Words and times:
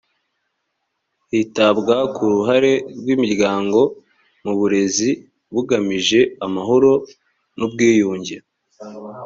hitabwa 1.31 1.95
ku 2.15 2.21
ruhare 2.33 2.73
rw 2.99 3.07
imiryango 3.15 3.79
mu 4.43 4.53
burezi 4.59 5.09
bugamije 5.53 6.19
amahoro 6.45 6.91
n 7.57 7.59
ubwiyunge 7.67 8.37